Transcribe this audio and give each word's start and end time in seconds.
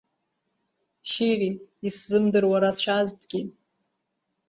Шьири 1.09 1.49
исзымдыруа 1.87 2.57
рацәазҭгьы… 2.61 3.39